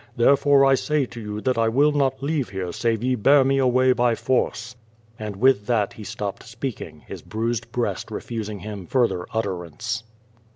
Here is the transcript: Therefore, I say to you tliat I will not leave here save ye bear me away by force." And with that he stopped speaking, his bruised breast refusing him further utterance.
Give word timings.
Therefore, 0.15 0.65
I 0.65 0.73
say 0.73 1.05
to 1.05 1.21
you 1.21 1.41
tliat 1.43 1.59
I 1.59 1.69
will 1.69 1.91
not 1.91 2.23
leave 2.23 2.49
here 2.49 2.71
save 2.71 3.03
ye 3.03 3.13
bear 3.13 3.43
me 3.43 3.59
away 3.59 3.91
by 3.93 4.15
force." 4.15 4.75
And 5.19 5.35
with 5.35 5.67
that 5.67 5.93
he 5.93 6.03
stopped 6.03 6.41
speaking, 6.47 7.03
his 7.05 7.21
bruised 7.21 7.71
breast 7.71 8.09
refusing 8.09 8.61
him 8.61 8.87
further 8.87 9.27
utterance. 9.31 10.01